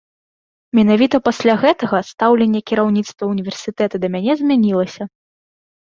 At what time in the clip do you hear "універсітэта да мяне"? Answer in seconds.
3.35-4.33